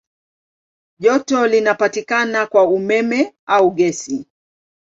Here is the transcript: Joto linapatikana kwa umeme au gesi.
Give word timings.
Joto 0.99 1.47
linapatikana 1.47 2.47
kwa 2.47 2.65
umeme 2.67 3.35
au 3.45 3.71
gesi. 3.71 4.25